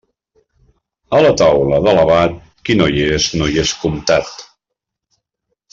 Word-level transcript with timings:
A 1.17 1.19
la 1.25 1.33
taula 1.41 1.79
de 1.89 1.93
l'abat, 1.99 2.35
qui 2.65 2.79
no 2.81 2.89
hi 2.97 3.05
és 3.19 3.29
no 3.43 3.51
hi 3.53 3.61
és 3.67 3.75
comptat. 3.85 4.35